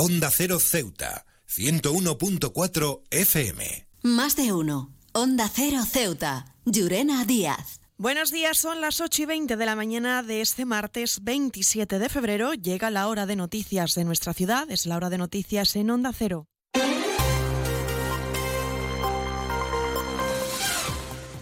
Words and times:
Onda 0.00 0.30
Cero 0.30 0.60
Ceuta, 0.60 1.26
101.4 1.48 3.02
FM. 3.10 3.88
Más 4.04 4.36
de 4.36 4.52
uno. 4.52 4.94
Onda 5.12 5.50
Cero 5.52 5.82
Ceuta, 5.84 6.54
Llurena 6.64 7.24
Díaz. 7.24 7.80
Buenos 7.96 8.30
días, 8.30 8.58
son 8.58 8.80
las 8.80 9.00
8 9.00 9.22
y 9.22 9.26
20 9.26 9.56
de 9.56 9.66
la 9.66 9.74
mañana 9.74 10.22
de 10.22 10.40
este 10.40 10.66
martes 10.66 11.24
27 11.24 11.98
de 11.98 12.08
febrero. 12.08 12.54
Llega 12.54 12.90
la 12.90 13.08
hora 13.08 13.26
de 13.26 13.34
noticias 13.34 13.96
de 13.96 14.04
nuestra 14.04 14.34
ciudad, 14.34 14.70
es 14.70 14.86
la 14.86 14.94
hora 14.94 15.10
de 15.10 15.18
noticias 15.18 15.74
en 15.74 15.90
Onda 15.90 16.12
Cero. 16.16 16.46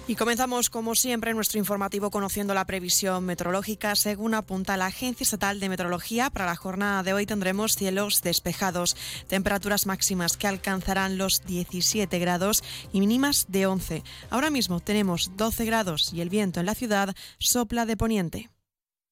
Y 0.08 0.14
comenzamos, 0.14 0.70
como 0.70 0.94
siempre, 0.94 1.34
nuestro 1.34 1.58
informativo 1.58 2.12
conociendo 2.12 2.54
la 2.54 2.64
previsión 2.64 3.24
meteorológica. 3.24 3.96
Según 3.96 4.34
apunta 4.34 4.76
la 4.76 4.86
Agencia 4.86 5.24
Estatal 5.24 5.58
de 5.58 5.68
Meteorología, 5.68 6.30
para 6.30 6.46
la 6.46 6.54
jornada 6.54 7.02
de 7.02 7.12
hoy 7.12 7.26
tendremos 7.26 7.74
cielos 7.74 8.22
despejados, 8.22 8.96
temperaturas 9.26 9.86
máximas 9.86 10.36
que 10.36 10.46
alcanzarán 10.46 11.18
los 11.18 11.44
17 11.44 12.20
grados 12.20 12.62
y 12.92 13.00
mínimas 13.00 13.46
de 13.48 13.66
11. 13.66 14.04
Ahora 14.30 14.50
mismo 14.50 14.78
tenemos 14.78 15.32
12 15.36 15.64
grados 15.64 16.12
y 16.12 16.20
el 16.20 16.30
viento 16.30 16.60
en 16.60 16.66
la 16.66 16.76
ciudad 16.76 17.16
sopla 17.38 17.84
de 17.84 17.96
poniente. 17.96 18.55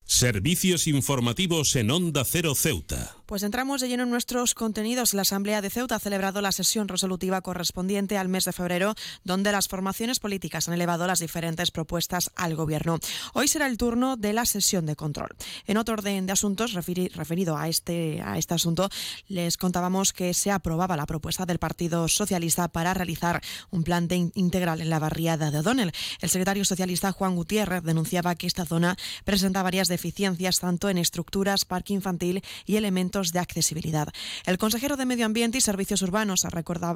Servicios 0.06 0.86
informativos 0.86 1.74
en 1.76 1.90
Onda 1.90 2.24
Cero 2.26 2.54
Ceuta. 2.54 3.16
Pues 3.24 3.42
entramos 3.42 3.80
de 3.80 3.88
lleno 3.88 4.02
en 4.02 4.10
nuestros 4.10 4.54
contenidos. 4.54 5.14
La 5.14 5.22
Asamblea 5.22 5.62
de 5.62 5.70
Ceuta 5.70 5.96
ha 5.96 5.98
celebrado 5.98 6.42
la 6.42 6.52
sesión 6.52 6.88
resolutiva 6.88 7.40
correspondiente 7.40 8.18
al 8.18 8.28
mes 8.28 8.44
de 8.44 8.52
febrero, 8.52 8.94
donde 9.24 9.50
las 9.50 9.66
formaciones 9.66 10.20
políticas 10.20 10.68
han 10.68 10.74
elevado 10.74 11.06
las 11.06 11.20
diferentes 11.20 11.70
propuestas 11.70 12.30
al 12.36 12.54
Gobierno. 12.54 12.98
Hoy 13.32 13.48
será 13.48 13.66
el 13.66 13.78
turno 13.78 14.18
de 14.18 14.34
la 14.34 14.44
sesión 14.44 14.84
de 14.84 14.94
control. 14.94 15.30
En 15.66 15.78
otro 15.78 15.94
orden 15.94 16.26
de 16.26 16.32
asuntos 16.32 16.74
referido 16.74 17.56
a 17.56 17.68
este, 17.68 18.20
a 18.22 18.36
este 18.36 18.52
asunto, 18.52 18.90
les 19.28 19.56
contábamos 19.56 20.12
que 20.12 20.34
se 20.34 20.50
aprobaba 20.50 20.98
la 20.98 21.06
propuesta 21.06 21.46
del 21.46 21.58
Partido 21.58 22.08
Socialista 22.08 22.68
para 22.68 22.92
realizar 22.92 23.40
un 23.70 23.84
plan 23.84 24.06
de 24.06 24.30
integral 24.34 24.82
en 24.82 24.90
la 24.90 24.98
barriada 24.98 25.50
de 25.50 25.60
O'Donnell. 25.60 25.92
El 26.20 26.28
secretario 26.28 26.66
socialista 26.66 27.10
Juan 27.12 27.36
Gutiérrez 27.36 27.82
denunciaba 27.82 28.34
que 28.34 28.46
esta 28.46 28.66
zona 28.66 28.98
presenta 29.24 29.62
varias 29.62 29.88
deficiencias 29.94 30.58
tanto 30.58 30.88
en 30.88 30.98
estructuras, 30.98 31.64
parque 31.64 31.94
infantil 31.94 32.42
y 32.66 32.76
elementos 32.76 33.30
de 33.32 33.38
accesibilidad. 33.38 34.08
El 34.44 34.58
consejero 34.58 34.96
de 34.96 35.06
Medio 35.06 35.24
Ambiente 35.26 35.58
y 35.58 35.60
Servicios 35.60 36.02
Urbanos 36.02 36.44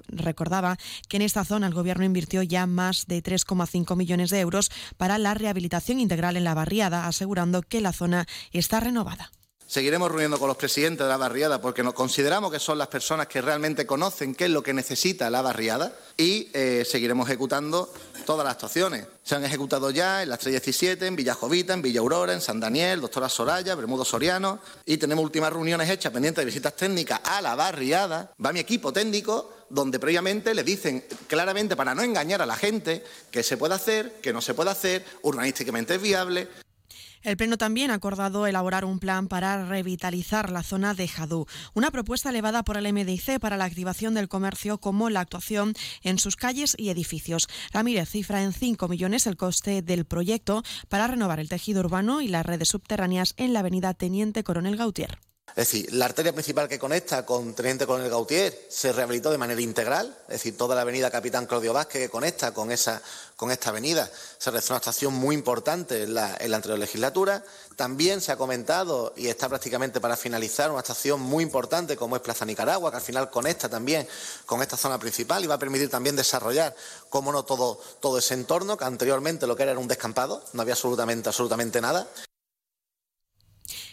recordaba 0.09 0.79
que 1.09 1.17
en 1.17 1.23
esta 1.23 1.45
zona 1.45 1.69
el 1.69 1.75
Gobierno 1.75 2.05
invirtió 2.05 2.43
ya 2.43 2.67
más 2.67 3.07
de 3.07 3.23
3,5 3.23 3.97
millones 3.97 4.31
de 4.31 4.41
euros 4.41 4.71
para 4.97 5.19
la 5.19 5.35
rehabilitación 5.35 6.01
integral 6.01 6.37
en 6.37 6.45
la 6.45 6.55
barriada, 6.55 7.07
asegurando 7.07 7.63
que 7.63 7.81
la 7.81 7.93
zona 7.93 8.27
está 8.53 8.81
renovada. 8.81 9.31
Seguiremos 9.69 10.11
reuniendo 10.11 10.39
con 10.39 10.49
los 10.49 10.57
presidentes 10.57 11.05
de 11.05 11.11
la 11.11 11.19
barriada 11.19 11.61
porque 11.61 11.83
nos 11.83 11.93
consideramos 11.93 12.51
que 12.51 12.59
son 12.59 12.79
las 12.79 12.89
personas 12.89 13.27
que 13.27 13.43
realmente 13.43 13.85
conocen 13.85 14.35
qué 14.35 14.47
es 14.47 14.51
lo 14.51 14.63
que 14.63 14.73
necesita 14.73 15.29
la 15.29 15.43
barriada 15.43 15.95
y 16.17 16.49
eh, 16.55 16.87
seguiremos 16.89 17.29
ejecutando 17.29 17.93
todas 18.25 18.47
las 18.47 18.55
actuaciones. 18.55 19.07
Se 19.23 19.35
han 19.35 19.45
ejecutado 19.45 19.91
ya 19.91 20.23
en 20.23 20.31
las 20.31 20.39
317, 20.39 21.07
en 21.07 21.17
Villa 21.17 21.35
Jovita, 21.35 21.75
en 21.75 21.83
Villa 21.83 22.01
Aurora, 22.01 22.33
en 22.33 22.41
San 22.41 22.61
Daniel, 22.61 23.03
Doctora 23.03 23.29
Soraya, 23.29 23.75
Bermudo 23.75 24.07
Soriano 24.07 24.59
y 24.87 24.97
tenemos 24.97 25.23
últimas 25.23 25.53
reuniones 25.53 25.91
hechas 25.91 26.15
pendientes 26.15 26.41
de 26.41 26.47
visitas 26.47 26.75
técnicas 26.75 27.21
a 27.23 27.43
la 27.43 27.55
barriada. 27.55 28.33
Va 28.43 28.55
mi 28.55 28.61
equipo 28.61 28.91
técnico 28.91 29.53
donde 29.69 29.99
previamente 29.99 30.55
le 30.55 30.65
dicen 30.65 31.05
claramente 31.27 31.77
para 31.77 31.95
no 31.95 32.03
engañar 32.03 32.41
a 32.41 32.47
la 32.47 32.57
gente 32.57 33.05
que 33.31 33.43
se 33.43 33.59
puede 33.59 33.75
hacer, 33.75 34.19
que 34.23 34.33
no 34.33 34.41
se 34.41 34.55
puede 34.55 34.71
hacer, 34.71 35.05
urbanísticamente 35.21 35.97
es 35.97 36.01
viable. 36.01 36.49
El 37.23 37.37
Pleno 37.37 37.59
también 37.59 37.91
ha 37.91 37.95
acordado 37.95 38.47
elaborar 38.47 38.85
un 38.85 38.99
plan 38.99 39.29
para 39.29 39.67
revitalizar 39.67 40.51
la 40.51 40.63
zona 40.63 40.95
de 40.95 41.09
Jadú, 41.09 41.47
una 41.75 41.91
propuesta 41.91 42.31
elevada 42.31 42.63
por 42.63 42.77
el 42.77 42.93
MDIC 42.93 43.41
para 43.41 43.57
la 43.57 43.65
activación 43.65 44.15
del 44.15 44.29
comercio 44.29 44.79
como 44.79 45.11
la 45.11 45.21
actuación 45.21 45.75
en 46.03 46.19
sus 46.19 46.37
calles 46.37 46.75
y 46.79 46.91
edificios. 46.91 47.49
Ramírez 47.73 48.09
cifra 48.09 48.43
en 48.43 48.53
5 48.53 48.89
millones 48.89 49.27
el 49.27 49.37
coste 49.37 49.83
del 49.83 50.05
proyecto 50.05 50.63
para 50.89 51.07
renovar 51.07 51.41
el 51.41 51.49
tejido 51.49 51.81
urbano 51.81 52.21
y 52.21 52.29
las 52.29 52.47
redes 52.47 52.69
subterráneas 52.69 53.35
en 53.37 53.53
la 53.53 53.61
avenida 53.61 53.95
Teniente 53.95 54.45
Coronel 54.45 54.77
Gautier. 54.77 55.19
Es 55.59 55.73
decir, 55.73 55.93
la 55.93 56.05
arteria 56.05 56.33
principal 56.33 56.69
que 56.69 56.79
conecta 56.79 57.27
con 57.27 57.53
Teniente 57.53 57.85
Coronel 57.85 58.09
Gautier 58.09 58.67
se 58.69 58.93
rehabilitó 58.93 59.33
de 59.33 59.39
manera 59.39 59.61
integral, 59.61 60.17
es 60.29 60.35
decir, 60.35 60.57
toda 60.57 60.77
la 60.77 60.83
avenida 60.83 61.11
Capitán 61.11 61.47
Claudio 61.47 61.73
Vázquez 61.73 62.01
que 62.01 62.09
conecta 62.09 62.55
con, 62.55 62.71
esa, 62.71 63.03
con 63.35 63.51
esta 63.51 63.71
avenida 63.71 64.09
se 64.39 64.53
realizó 64.53 64.75
una 64.75 64.79
estación 64.79 65.15
muy 65.15 65.35
importante 65.35 66.05
en 66.05 66.15
la, 66.15 66.35
anterior 66.35 66.79
legislatura. 66.79 67.43
También 67.75 68.21
se 68.21 68.31
ha 68.31 68.37
comentado, 68.37 69.13
y 69.17 69.27
está 69.27 69.49
prácticamente 69.49 70.01
para 70.01 70.17
finalizar, 70.17 70.71
una 70.71 70.79
estación 70.79 71.21
muy 71.21 71.43
importante 71.43 71.97
como 71.97 72.15
es 72.15 72.23
Plaza 72.23 72.45
Nicaragua, 72.45 72.93
que 72.93 72.99
al 72.99 73.03
final 73.03 73.29
conecta 73.29 73.69
también 73.69 74.07
con 74.47 74.63
esta 74.63 74.77
zona 74.77 74.97
principal 75.01 75.43
y 75.43 75.49
va 75.49 75.57
a 75.57 75.59
permitir 75.59 75.91
también 75.91 76.15
desarrollar, 76.15 76.73
como 77.09 77.33
no, 77.33 77.45
todo, 77.45 77.81
todo 77.99 78.19
ese 78.19 78.35
entorno, 78.35 78.77
que 78.77 78.85
anteriormente 78.85 79.49
lo 79.49 79.57
que 79.57 79.65
era 79.65 79.73
era 79.73 79.81
un 79.81 79.89
descampado, 79.89 80.41
no 80.53 80.63
había 80.63 80.75
absolutamente, 80.75 81.29
absolutamente 81.29 81.81
nada. 81.81 82.07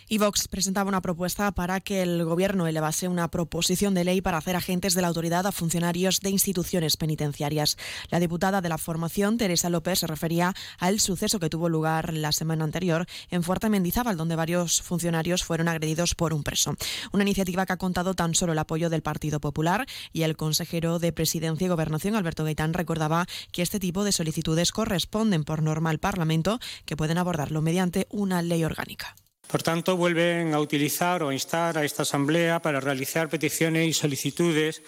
Y 0.07 0.19
Vox 0.19 0.47
presentaba 0.47 0.87
una 0.87 1.01
propuesta 1.01 1.51
para 1.51 1.79
que 1.79 2.03
el 2.03 2.23
Gobierno 2.23 2.67
elevase 2.67 3.07
una 3.07 3.27
proposición 3.31 3.95
de 3.95 4.03
ley 4.03 4.21
para 4.21 4.37
hacer 4.37 4.55
agentes 4.55 4.93
de 4.93 5.01
la 5.01 5.07
autoridad 5.07 5.47
a 5.47 5.51
funcionarios 5.51 6.19
de 6.19 6.29
instituciones 6.29 6.95
penitenciarias. 6.95 7.75
La 8.11 8.19
diputada 8.19 8.61
de 8.61 8.69
la 8.69 8.77
formación, 8.77 9.37
Teresa 9.37 9.71
López, 9.71 9.99
se 9.99 10.07
refería 10.07 10.53
al 10.77 10.99
suceso 10.99 11.39
que 11.39 11.49
tuvo 11.49 11.69
lugar 11.69 12.13
la 12.13 12.31
semana 12.31 12.63
anterior 12.63 13.07
en 13.31 13.41
Fuerte 13.41 13.67
Mendizábal, 13.67 14.15
donde 14.15 14.35
varios 14.35 14.83
funcionarios 14.83 15.43
fueron 15.43 15.67
agredidos 15.67 16.13
por 16.13 16.35
un 16.35 16.43
preso. 16.43 16.75
Una 17.11 17.23
iniciativa 17.23 17.65
que 17.65 17.73
ha 17.73 17.77
contado 17.77 18.13
tan 18.13 18.35
solo 18.35 18.53
el 18.53 18.59
apoyo 18.59 18.91
del 18.91 19.01
Partido 19.01 19.39
Popular 19.39 19.87
y 20.13 20.21
el 20.21 20.37
consejero 20.37 20.99
de 20.99 21.13
Presidencia 21.13 21.65
y 21.65 21.69
Gobernación, 21.69 22.15
Alberto 22.15 22.43
Gaitán, 22.43 22.73
recordaba 22.75 23.25
que 23.51 23.63
este 23.63 23.79
tipo 23.79 24.03
de 24.03 24.11
solicitudes 24.11 24.71
corresponden 24.71 25.43
por 25.43 25.63
norma 25.63 25.89
al 25.89 25.97
Parlamento, 25.97 26.59
que 26.85 26.95
pueden 26.95 27.17
abordarlo 27.17 27.63
mediante 27.63 28.05
una 28.11 28.43
ley 28.43 28.63
orgánica. 28.63 29.15
Por 29.47 29.61
tanto, 29.61 29.95
vuelven 29.95 30.53
a 30.53 30.59
utilizar 30.59 31.23
o 31.23 31.29
a 31.29 31.33
instar 31.33 31.77
a 31.77 31.85
esta 31.85 32.01
Asamblea 32.01 32.61
para 32.61 32.79
realizar 32.79 33.29
peticiones 33.29 33.87
y 33.87 33.93
solicitudes 33.93 34.81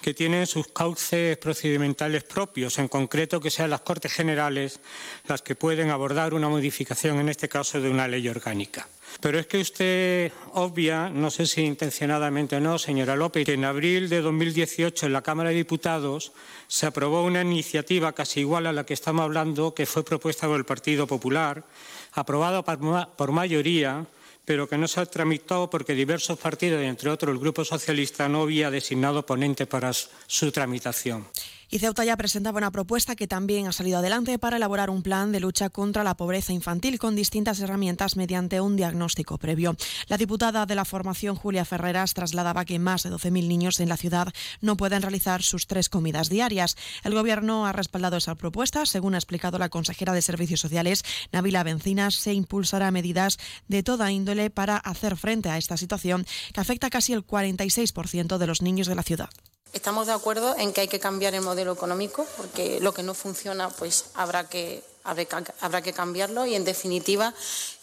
que 0.00 0.14
tienen 0.14 0.46
sus 0.46 0.68
cauces 0.68 1.38
procedimentales 1.38 2.24
propios, 2.24 2.78
en 2.78 2.88
concreto 2.88 3.40
que 3.40 3.50
sean 3.50 3.70
las 3.70 3.82
Cortes 3.82 4.12
Generales 4.12 4.80
las 5.26 5.42
que 5.42 5.54
pueden 5.54 5.90
abordar 5.90 6.34
una 6.34 6.48
modificación, 6.48 7.18
en 7.18 7.28
este 7.28 7.48
caso, 7.48 7.80
de 7.80 7.88
una 7.88 8.08
ley 8.08 8.28
orgánica. 8.28 8.88
Pero 9.20 9.38
es 9.38 9.46
que 9.46 9.58
usted 9.58 10.32
obvia, 10.54 11.10
no 11.10 11.30
sé 11.30 11.46
si 11.46 11.62
intencionadamente 11.62 12.56
o 12.56 12.60
no, 12.60 12.78
señora 12.78 13.16
López, 13.16 13.44
que 13.44 13.54
en 13.54 13.64
abril 13.64 14.08
de 14.08 14.20
2018 14.20 15.06
en 15.06 15.12
la 15.12 15.22
Cámara 15.22 15.50
de 15.50 15.56
Diputados 15.56 16.32
se 16.68 16.86
aprobó 16.86 17.24
una 17.24 17.42
iniciativa 17.42 18.12
casi 18.12 18.40
igual 18.40 18.66
a 18.66 18.72
la 18.72 18.86
que 18.86 18.94
estamos 18.94 19.24
hablando, 19.24 19.74
que 19.74 19.86
fue 19.86 20.04
propuesta 20.04 20.46
por 20.46 20.56
el 20.56 20.64
Partido 20.64 21.06
Popular, 21.06 21.64
aprobada 22.12 22.62
por 22.62 23.32
mayoría, 23.32 24.06
pero 24.44 24.68
que 24.68 24.78
no 24.78 24.88
se 24.88 25.00
ha 25.00 25.06
tramitado 25.06 25.68
porque 25.70 25.94
diversos 25.94 26.38
partidos, 26.38 26.82
entre 26.82 27.10
otros 27.10 27.32
el 27.32 27.40
Grupo 27.40 27.64
Socialista, 27.64 28.28
no 28.28 28.42
había 28.42 28.70
designado 28.70 29.26
ponente 29.26 29.66
para 29.66 29.92
su 29.92 30.50
tramitación. 30.50 31.26
Y 31.72 31.78
Ceuta 31.78 32.04
ya 32.04 32.16
presentaba 32.16 32.58
una 32.58 32.72
propuesta 32.72 33.14
que 33.14 33.28
también 33.28 33.68
ha 33.68 33.72
salido 33.72 33.98
adelante 33.98 34.40
para 34.40 34.56
elaborar 34.56 34.90
un 34.90 35.04
plan 35.04 35.30
de 35.30 35.38
lucha 35.38 35.70
contra 35.70 36.02
la 36.02 36.16
pobreza 36.16 36.52
infantil 36.52 36.98
con 36.98 37.14
distintas 37.14 37.60
herramientas 37.60 38.16
mediante 38.16 38.60
un 38.60 38.74
diagnóstico 38.74 39.38
previo. 39.38 39.76
La 40.08 40.16
diputada 40.16 40.66
de 40.66 40.74
la 40.74 40.84
formación, 40.84 41.36
Julia 41.36 41.64
Ferreras, 41.64 42.12
trasladaba 42.12 42.64
que 42.64 42.80
más 42.80 43.04
de 43.04 43.10
12.000 43.10 43.46
niños 43.46 43.78
en 43.78 43.88
la 43.88 43.96
ciudad 43.96 44.32
no 44.60 44.76
pueden 44.76 45.02
realizar 45.02 45.42
sus 45.42 45.68
tres 45.68 45.88
comidas 45.88 46.28
diarias. 46.28 46.76
El 47.04 47.14
Gobierno 47.14 47.66
ha 47.66 47.72
respaldado 47.72 48.16
esa 48.16 48.34
propuesta. 48.34 48.84
Según 48.84 49.14
ha 49.14 49.18
explicado 49.18 49.56
la 49.58 49.68
consejera 49.68 50.12
de 50.12 50.22
Servicios 50.22 50.58
Sociales, 50.58 51.04
Navila 51.30 51.62
Bencinas, 51.62 52.16
se 52.16 52.34
impulsará 52.34 52.90
medidas 52.90 53.38
de 53.68 53.84
toda 53.84 54.10
índole 54.10 54.50
para 54.50 54.76
hacer 54.76 55.16
frente 55.16 55.50
a 55.50 55.56
esta 55.56 55.76
situación 55.76 56.26
que 56.52 56.60
afecta 56.60 56.90
casi 56.90 57.12
el 57.12 57.24
46% 57.24 58.38
de 58.38 58.46
los 58.48 58.60
niños 58.60 58.88
de 58.88 58.96
la 58.96 59.04
ciudad. 59.04 59.30
Estamos 59.72 60.08
de 60.08 60.12
acuerdo 60.12 60.56
en 60.58 60.72
que 60.72 60.80
hay 60.80 60.88
que 60.88 60.98
cambiar 60.98 61.34
el 61.34 61.42
modelo 61.42 61.72
económico 61.72 62.26
porque 62.36 62.80
lo 62.80 62.92
que 62.92 63.04
no 63.04 63.14
funciona 63.14 63.70
pues 63.70 64.06
habrá 64.14 64.48
que, 64.48 64.82
habrá 65.04 65.82
que 65.82 65.92
cambiarlo. 65.92 66.44
Y 66.44 66.56
en 66.56 66.64
definitiva 66.64 67.32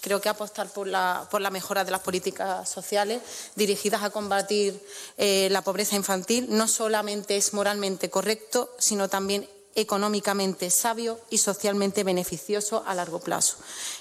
creo 0.02 0.20
que 0.20 0.28
apostar 0.28 0.70
por 0.70 0.88
la, 0.88 1.28
por 1.32 1.42
la 1.42 1.50
mejora 1.50 1.86
de 1.86 1.92
las 1.92 2.02
políticas 2.02 2.68
sociales 2.68 3.22
dirigidas 3.56 4.04
a 4.04 4.10
combatir 4.10 4.86
eh, 5.18 5.48
la 5.50 5.62
pobreza 5.62 5.96
infantil 5.96 6.48
no 6.50 6.68
solamente 6.68 7.38
es 7.38 7.54
moralmente 7.54 8.10
correcto 8.10 8.70
sino 8.78 9.10
también 9.10 9.48
económicamente 9.78 10.72
sabio 10.72 11.20
y 11.30 11.38
socialmente 11.38 12.04
beneficioso 12.04 12.84
a 12.88 12.96
largo 12.96 13.20
plazo. 13.20 13.58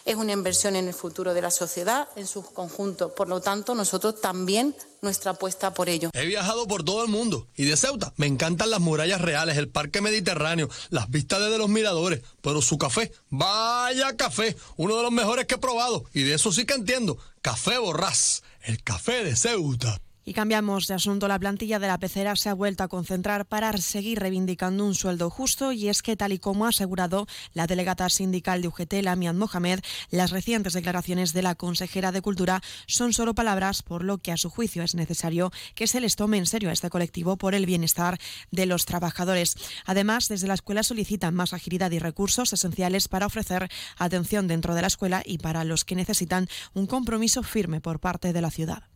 Es 0.06 0.16
una 0.16 0.32
inversión 0.32 0.74
en 0.74 0.88
el 0.88 0.94
futuro 0.94 1.34
de 1.34 1.42
la 1.42 1.50
sociedad 1.50 2.08
en 2.16 2.26
su 2.26 2.42
conjunto. 2.42 3.14
Por 3.14 3.28
lo 3.28 3.42
tanto, 3.42 3.74
nosotros 3.74 4.20
también 4.22 4.74
nuestra 5.02 5.32
apuesta 5.32 5.74
por 5.74 5.90
ello. 5.90 6.10
He 6.14 6.24
viajado 6.24 6.66
por 6.66 6.82
todo 6.82 7.04
el 7.04 7.10
mundo 7.10 7.46
y 7.54 7.66
de 7.66 7.76
Ceuta 7.76 8.14
me 8.16 8.26
encantan 8.26 8.70
las 8.70 8.80
murallas 8.80 9.20
reales, 9.20 9.58
el 9.58 9.68
parque 9.68 10.00
mediterráneo, 10.00 10.70
las 10.88 11.10
vistas 11.10 11.40
desde 11.40 11.58
los 11.58 11.68
miradores, 11.68 12.22
pero 12.40 12.62
su 12.62 12.78
café, 12.78 13.12
vaya 13.28 14.16
café, 14.16 14.56
uno 14.76 14.96
de 14.96 15.02
los 15.02 15.12
mejores 15.12 15.46
que 15.46 15.56
he 15.56 15.58
probado 15.58 16.06
y 16.14 16.22
de 16.22 16.34
eso 16.34 16.52
sí 16.52 16.64
que 16.64 16.74
entiendo. 16.74 17.18
Café 17.42 17.76
Borrás, 17.76 18.42
el 18.62 18.82
café 18.82 19.24
de 19.24 19.36
Ceuta. 19.36 20.00
Y 20.28 20.32
cambiamos 20.32 20.88
de 20.88 20.94
asunto. 20.94 21.28
La 21.28 21.38
plantilla 21.38 21.78
de 21.78 21.86
la 21.86 22.00
pecera 22.00 22.34
se 22.34 22.48
ha 22.48 22.54
vuelto 22.54 22.82
a 22.82 22.88
concentrar 22.88 23.46
para 23.46 23.72
seguir 23.78 24.18
reivindicando 24.18 24.84
un 24.84 24.96
sueldo 24.96 25.30
justo 25.30 25.70
y 25.70 25.88
es 25.88 26.02
que, 26.02 26.16
tal 26.16 26.32
y 26.32 26.40
como 26.40 26.66
ha 26.66 26.70
asegurado 26.70 27.28
la 27.54 27.68
delegada 27.68 28.08
sindical 28.08 28.60
de 28.60 28.66
UGT, 28.66 28.94
Lamian 29.02 29.38
Mohamed, 29.38 29.78
las 30.10 30.32
recientes 30.32 30.72
declaraciones 30.72 31.32
de 31.32 31.42
la 31.42 31.54
consejera 31.54 32.10
de 32.10 32.22
Cultura 32.22 32.60
son 32.88 33.12
solo 33.12 33.36
palabras, 33.36 33.84
por 33.84 34.02
lo 34.02 34.18
que 34.18 34.32
a 34.32 34.36
su 34.36 34.50
juicio 34.50 34.82
es 34.82 34.96
necesario 34.96 35.52
que 35.76 35.86
se 35.86 36.00
les 36.00 36.16
tome 36.16 36.38
en 36.38 36.46
serio 36.46 36.70
a 36.70 36.72
este 36.72 36.90
colectivo 36.90 37.36
por 37.36 37.54
el 37.54 37.64
bienestar 37.64 38.18
de 38.50 38.66
los 38.66 38.84
trabajadores. 38.84 39.54
Además, 39.84 40.26
desde 40.26 40.48
la 40.48 40.54
escuela 40.54 40.82
solicitan 40.82 41.36
más 41.36 41.52
agilidad 41.52 41.92
y 41.92 42.00
recursos 42.00 42.52
esenciales 42.52 43.06
para 43.06 43.26
ofrecer 43.26 43.68
atención 43.96 44.48
dentro 44.48 44.74
de 44.74 44.80
la 44.80 44.88
escuela 44.88 45.22
y 45.24 45.38
para 45.38 45.62
los 45.62 45.84
que 45.84 45.94
necesitan 45.94 46.48
un 46.74 46.88
compromiso 46.88 47.44
firme 47.44 47.80
por 47.80 48.00
parte 48.00 48.32
de 48.32 48.40
la 48.40 48.50
ciudad. 48.50 48.95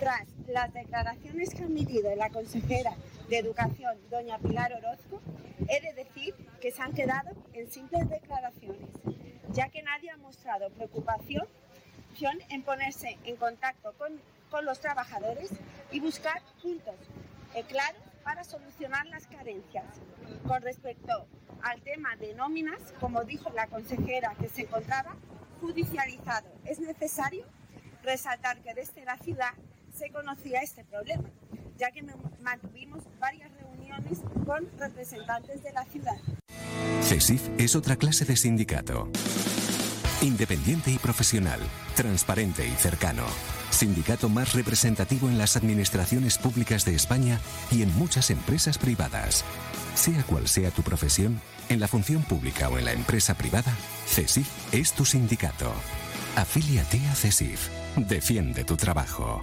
Tras 0.00 0.26
las 0.48 0.72
declaraciones 0.72 1.50
que 1.50 1.62
ha 1.62 1.66
emitido 1.66 2.16
la 2.16 2.30
consejera 2.30 2.96
de 3.28 3.36
Educación, 3.36 3.98
doña 4.08 4.38
Pilar 4.38 4.72
Orozco, 4.72 5.20
he 5.68 5.78
de 5.82 5.92
decir 5.92 6.34
que 6.58 6.72
se 6.72 6.80
han 6.80 6.94
quedado 6.94 7.30
en 7.52 7.70
simples 7.70 8.08
declaraciones, 8.08 8.88
ya 9.52 9.68
que 9.68 9.82
nadie 9.82 10.10
ha 10.10 10.16
mostrado 10.16 10.70
preocupación 10.70 11.46
en 12.48 12.62
ponerse 12.62 13.18
en 13.24 13.36
contacto 13.36 13.92
con, 13.98 14.18
con 14.50 14.64
los 14.64 14.80
trabajadores 14.80 15.50
y 15.92 16.00
buscar 16.00 16.40
puntos 16.62 16.94
eh, 17.54 17.62
claros 17.64 18.00
para 18.24 18.42
solucionar 18.44 19.06
las 19.06 19.26
carencias. 19.26 19.84
Con 20.48 20.62
respecto 20.62 21.26
al 21.62 21.82
tema 21.82 22.16
de 22.16 22.34
nóminas, 22.34 22.94
como 23.00 23.24
dijo 23.24 23.50
la 23.50 23.66
consejera 23.66 24.34
que 24.40 24.48
se 24.48 24.62
encontraba 24.62 25.14
judicializado, 25.60 26.48
es 26.64 26.80
necesario 26.80 27.44
resaltar 28.02 28.62
que 28.62 28.72
desde 28.72 29.04
la 29.04 29.18
ciudad 29.18 29.52
se 30.00 30.10
conocía 30.10 30.62
este 30.62 30.82
problema, 30.84 31.28
ya 31.76 31.90
que 31.90 32.02
mantuvimos 32.40 33.04
varias 33.20 33.50
reuniones 33.52 34.20
con 34.46 34.66
representantes 34.78 35.62
de 35.62 35.72
la 35.72 35.84
ciudad. 35.84 36.16
CESIF 37.02 37.50
es 37.58 37.76
otra 37.76 37.96
clase 37.96 38.24
de 38.24 38.34
sindicato. 38.34 39.10
Independiente 40.22 40.90
y 40.90 40.96
profesional, 40.96 41.60
transparente 41.96 42.66
y 42.66 42.70
cercano. 42.70 43.24
Sindicato 43.70 44.30
más 44.30 44.54
representativo 44.54 45.28
en 45.28 45.36
las 45.36 45.58
administraciones 45.58 46.38
públicas 46.38 46.86
de 46.86 46.94
España 46.94 47.38
y 47.70 47.82
en 47.82 47.94
muchas 47.98 48.30
empresas 48.30 48.78
privadas. 48.78 49.44
Sea 49.94 50.22
cual 50.22 50.48
sea 50.48 50.70
tu 50.70 50.82
profesión, 50.82 51.42
en 51.68 51.78
la 51.78 51.88
función 51.88 52.22
pública 52.22 52.70
o 52.70 52.78
en 52.78 52.86
la 52.86 52.92
empresa 52.92 53.34
privada, 53.34 53.76
CESIF 54.06 54.48
es 54.72 54.94
tu 54.94 55.04
sindicato. 55.04 55.70
Afíliate 56.36 57.06
a 57.08 57.14
CESIF. 57.14 57.68
Defiende 57.96 58.64
tu 58.64 58.78
trabajo. 58.78 59.42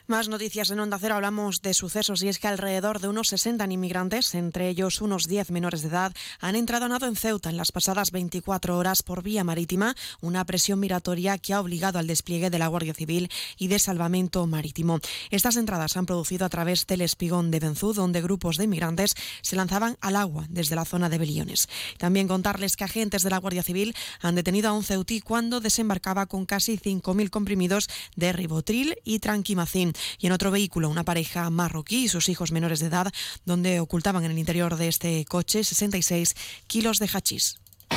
Más 0.11 0.27
noticias 0.27 0.69
en 0.71 0.81
Onda 0.81 0.99
Cero. 0.99 1.15
Hablamos 1.15 1.61
de 1.61 1.73
sucesos 1.73 2.21
y 2.21 2.27
es 2.27 2.37
que 2.37 2.49
alrededor 2.49 2.99
de 2.99 3.07
unos 3.07 3.29
60 3.29 3.65
inmigrantes, 3.71 4.35
entre 4.35 4.67
ellos 4.67 4.99
unos 4.99 5.25
10 5.25 5.51
menores 5.51 5.83
de 5.83 5.87
edad, 5.87 6.13
han 6.41 6.57
entrado 6.57 6.83
a 6.83 6.89
nado 6.89 7.07
en 7.07 7.15
Ceuta 7.15 7.49
en 7.49 7.55
las 7.55 7.71
pasadas 7.71 8.11
24 8.11 8.77
horas 8.77 9.03
por 9.03 9.23
vía 9.23 9.45
marítima, 9.45 9.95
una 10.19 10.43
presión 10.43 10.81
migratoria 10.81 11.37
que 11.37 11.53
ha 11.53 11.61
obligado 11.61 11.97
al 11.97 12.07
despliegue 12.07 12.49
de 12.49 12.59
la 12.59 12.67
Guardia 12.67 12.93
Civil 12.93 13.29
y 13.57 13.69
de 13.69 13.79
salvamento 13.79 14.45
marítimo. 14.47 14.99
Estas 15.29 15.55
entradas 15.55 15.93
se 15.93 15.99
han 15.99 16.05
producido 16.05 16.45
a 16.45 16.49
través 16.49 16.87
del 16.87 16.99
espigón 16.99 17.49
de 17.49 17.61
Benzú, 17.61 17.93
donde 17.93 18.21
grupos 18.21 18.57
de 18.57 18.65
inmigrantes 18.65 19.15
se 19.41 19.55
lanzaban 19.55 19.95
al 20.01 20.17
agua 20.17 20.45
desde 20.49 20.75
la 20.75 20.83
zona 20.83 21.07
de 21.07 21.19
Beliones. 21.19 21.69
También 21.97 22.27
contarles 22.27 22.75
que 22.75 22.83
agentes 22.83 23.23
de 23.23 23.29
la 23.29 23.37
Guardia 23.37 23.63
Civil 23.63 23.95
han 24.19 24.35
detenido 24.35 24.67
a 24.67 24.73
un 24.73 24.83
ceutí 24.83 25.21
cuando 25.21 25.61
desembarcaba 25.61 26.25
con 26.25 26.45
casi 26.45 26.77
5.000 26.77 27.29
comprimidos 27.29 27.87
de 28.17 28.33
ribotril 28.33 28.97
y 29.05 29.19
tranquimacín 29.19 29.93
y 30.19 30.27
en 30.27 30.33
otro 30.33 30.51
vehículo 30.51 30.89
una 30.89 31.03
pareja 31.03 31.49
marroquí 31.49 32.05
y 32.05 32.09
sus 32.09 32.29
hijos 32.29 32.51
menores 32.51 32.79
de 32.79 32.87
edad, 32.87 33.11
donde 33.45 33.79
ocultaban 33.79 34.25
en 34.25 34.31
el 34.31 34.39
interior 34.39 34.75
de 34.75 34.87
este 34.87 35.25
coche 35.25 35.63
66 35.63 36.35
kilos 36.67 36.99
de 36.99 37.07
hachís. 37.07 37.61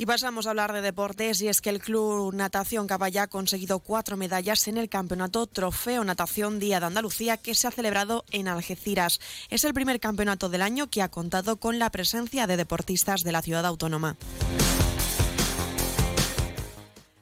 Y 0.00 0.06
pasamos 0.06 0.46
a 0.46 0.50
hablar 0.50 0.72
de 0.72 0.80
deportes 0.80 1.42
y 1.42 1.48
es 1.48 1.60
que 1.60 1.70
el 1.70 1.80
Club 1.80 2.32
Natación 2.32 2.86
Caballá 2.86 3.24
ha 3.24 3.26
conseguido 3.26 3.80
cuatro 3.80 4.16
medallas 4.16 4.68
en 4.68 4.76
el 4.76 4.88
campeonato 4.88 5.48
Trofeo 5.48 6.04
Natación 6.04 6.60
Día 6.60 6.78
de 6.78 6.86
Andalucía 6.86 7.36
que 7.36 7.56
se 7.56 7.66
ha 7.66 7.72
celebrado 7.72 8.24
en 8.30 8.46
Algeciras. 8.46 9.18
Es 9.50 9.64
el 9.64 9.74
primer 9.74 9.98
campeonato 9.98 10.48
del 10.48 10.62
año 10.62 10.88
que 10.88 11.02
ha 11.02 11.08
contado 11.08 11.56
con 11.56 11.80
la 11.80 11.90
presencia 11.90 12.46
de 12.46 12.56
deportistas 12.56 13.24
de 13.24 13.32
la 13.32 13.42
ciudad 13.42 13.66
autónoma. 13.66 14.16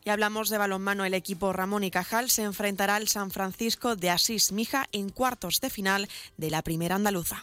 Y 0.04 0.10
hablamos 0.10 0.50
de 0.50 0.58
balonmano. 0.58 1.06
El 1.06 1.14
equipo 1.14 1.54
Ramón 1.54 1.82
y 1.82 1.90
Cajal 1.90 2.28
se 2.28 2.42
enfrentará 2.42 2.96
al 2.96 3.08
San 3.08 3.30
Francisco 3.30 3.96
de 3.96 4.10
Asís 4.10 4.52
Mija 4.52 4.86
en 4.92 5.08
cuartos 5.08 5.60
de 5.62 5.70
final 5.70 6.10
de 6.36 6.50
la 6.50 6.60
primera 6.60 6.96
andaluza. 6.96 7.42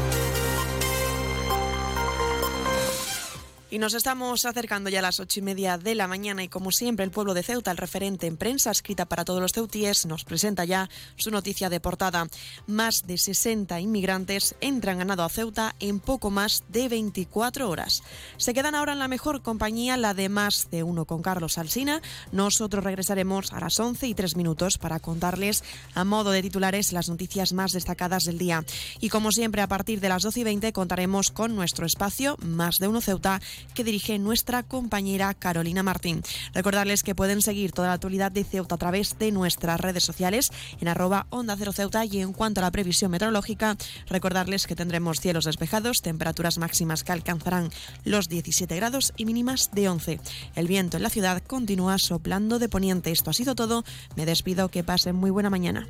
Y 3.73 3.79
nos 3.79 3.93
estamos 3.93 4.43
acercando 4.43 4.89
ya 4.89 4.99
a 4.99 5.01
las 5.01 5.21
ocho 5.21 5.39
y 5.39 5.43
media 5.43 5.77
de 5.77 5.95
la 5.95 6.05
mañana 6.05 6.43
y 6.43 6.49
como 6.49 6.73
siempre 6.73 7.05
el 7.05 7.11
pueblo 7.11 7.33
de 7.33 7.41
Ceuta, 7.41 7.71
el 7.71 7.77
referente 7.77 8.27
en 8.27 8.35
prensa 8.35 8.69
escrita 8.69 9.05
para 9.05 9.23
todos 9.23 9.39
los 9.39 9.53
ceutíes, 9.53 10.05
nos 10.05 10.25
presenta 10.25 10.65
ya 10.65 10.89
su 11.15 11.31
noticia 11.31 11.69
de 11.69 11.79
portada. 11.79 12.27
Más 12.67 13.07
de 13.07 13.17
60 13.17 13.79
inmigrantes 13.79 14.55
entran 14.59 14.97
ganado 14.97 15.23
a 15.23 15.29
Ceuta 15.29 15.73
en 15.79 16.01
poco 16.01 16.29
más 16.29 16.65
de 16.67 16.89
24 16.89 17.69
horas. 17.69 18.03
Se 18.35 18.53
quedan 18.53 18.75
ahora 18.75 18.91
en 18.91 18.99
la 18.99 19.07
mejor 19.07 19.41
compañía, 19.41 19.95
la 19.95 20.13
de 20.13 20.27
más 20.27 20.67
de 20.69 20.83
uno 20.83 21.05
con 21.05 21.21
Carlos 21.21 21.57
Alsina. 21.57 22.01
Nosotros 22.33 22.83
regresaremos 22.83 23.53
a 23.53 23.61
las 23.61 23.79
11 23.79 24.05
y 24.05 24.13
3 24.13 24.35
minutos 24.35 24.79
para 24.79 24.99
contarles 24.99 25.63
a 25.93 26.03
modo 26.03 26.31
de 26.31 26.41
titulares 26.41 26.91
las 26.91 27.07
noticias 27.07 27.53
más 27.53 27.71
destacadas 27.71 28.25
del 28.25 28.37
día. 28.37 28.65
Y 28.99 29.07
como 29.07 29.31
siempre 29.31 29.61
a 29.61 29.67
partir 29.67 30.01
de 30.01 30.09
las 30.09 30.23
12 30.23 30.41
y 30.41 30.43
20 30.43 30.73
contaremos 30.73 31.31
con 31.31 31.55
nuestro 31.55 31.85
espacio 31.85 32.35
Más 32.41 32.77
de 32.77 32.89
uno 32.89 32.99
Ceuta 32.99 33.39
que 33.73 33.83
dirige 33.83 34.19
nuestra 34.19 34.63
compañera 34.63 35.33
Carolina 35.33 35.83
Martín. 35.83 36.21
Recordarles 36.53 37.03
que 37.03 37.15
pueden 37.15 37.41
seguir 37.41 37.71
toda 37.71 37.89
la 37.89 37.93
actualidad 37.95 38.31
de 38.31 38.43
Ceuta 38.43 38.75
a 38.75 38.77
través 38.77 39.17
de 39.17 39.31
nuestras 39.31 39.79
redes 39.79 40.03
sociales 40.03 40.51
en 40.79 40.87
arroba 40.87 41.27
Onda 41.29 41.55
Cero 41.57 41.73
Ceuta 41.73 42.05
y 42.05 42.19
en 42.21 42.33
cuanto 42.33 42.61
a 42.61 42.63
la 42.63 42.71
previsión 42.71 43.11
meteorológica, 43.11 43.77
recordarles 44.07 44.67
que 44.67 44.75
tendremos 44.75 45.19
cielos 45.19 45.45
despejados, 45.45 46.01
temperaturas 46.01 46.57
máximas 46.57 47.03
que 47.03 47.11
alcanzarán 47.11 47.71
los 48.03 48.29
17 48.29 48.75
grados 48.75 49.13
y 49.17 49.25
mínimas 49.25 49.71
de 49.71 49.89
11. 49.89 50.19
El 50.55 50.67
viento 50.67 50.97
en 50.97 51.03
la 51.03 51.09
ciudad 51.09 51.41
continúa 51.45 51.97
soplando 51.97 52.59
de 52.59 52.69
poniente. 52.69 53.11
Esto 53.11 53.29
ha 53.29 53.33
sido 53.33 53.55
todo. 53.55 53.83
Me 54.15 54.25
despido. 54.25 54.51
Que 54.69 54.83
pasen 54.83 55.15
muy 55.15 55.31
buena 55.31 55.49
mañana. 55.49 55.87